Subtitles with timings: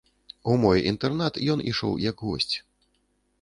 [0.53, 2.51] У мой інтэрнат ён ішоў як госць.